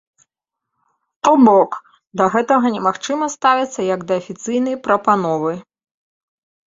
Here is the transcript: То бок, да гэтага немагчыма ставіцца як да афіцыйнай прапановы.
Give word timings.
То 1.25 1.33
бок, 1.47 1.75
да 2.21 2.29
гэтага 2.35 2.71
немагчыма 2.75 3.27
ставіцца 3.35 3.85
як 3.95 4.01
да 4.13 4.17
афіцыйнай 4.23 4.75
прапановы. 4.89 5.53